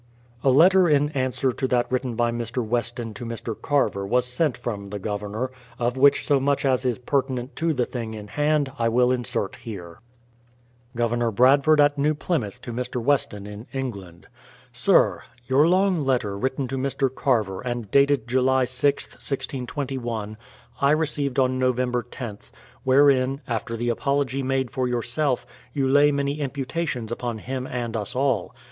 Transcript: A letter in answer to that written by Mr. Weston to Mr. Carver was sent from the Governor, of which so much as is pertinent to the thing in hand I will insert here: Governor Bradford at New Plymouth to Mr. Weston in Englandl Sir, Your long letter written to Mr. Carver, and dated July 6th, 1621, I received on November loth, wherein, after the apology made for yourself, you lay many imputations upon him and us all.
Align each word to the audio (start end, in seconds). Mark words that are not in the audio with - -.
A 0.43 0.49
letter 0.49 0.89
in 0.89 1.09
answer 1.09 1.51
to 1.51 1.67
that 1.67 1.85
written 1.91 2.15
by 2.15 2.31
Mr. 2.31 2.65
Weston 2.65 3.13
to 3.13 3.23
Mr. 3.23 3.53
Carver 3.55 4.03
was 4.03 4.25
sent 4.25 4.57
from 4.57 4.89
the 4.89 4.97
Governor, 4.97 5.51
of 5.77 5.95
which 5.95 6.25
so 6.25 6.39
much 6.39 6.65
as 6.65 6.85
is 6.85 6.97
pertinent 6.97 7.55
to 7.57 7.71
the 7.71 7.85
thing 7.85 8.15
in 8.15 8.29
hand 8.29 8.71
I 8.79 8.89
will 8.89 9.11
insert 9.11 9.57
here: 9.57 9.99
Governor 10.95 11.29
Bradford 11.29 11.79
at 11.79 11.99
New 11.99 12.15
Plymouth 12.15 12.59
to 12.63 12.73
Mr. 12.73 12.99
Weston 12.99 13.45
in 13.45 13.67
Englandl 13.75 14.25
Sir, 14.73 15.21
Your 15.45 15.67
long 15.67 16.03
letter 16.03 16.35
written 16.35 16.67
to 16.69 16.77
Mr. 16.77 17.07
Carver, 17.13 17.61
and 17.61 17.91
dated 17.91 18.27
July 18.27 18.65
6th, 18.65 19.09
1621, 19.21 20.35
I 20.81 20.89
received 20.89 21.37
on 21.37 21.59
November 21.59 22.03
loth, 22.19 22.51
wherein, 22.83 23.39
after 23.47 23.77
the 23.77 23.89
apology 23.89 24.41
made 24.41 24.71
for 24.71 24.87
yourself, 24.87 25.45
you 25.75 25.87
lay 25.87 26.11
many 26.11 26.39
imputations 26.39 27.11
upon 27.11 27.37
him 27.37 27.67
and 27.67 27.95
us 27.95 28.15
all. 28.15 28.55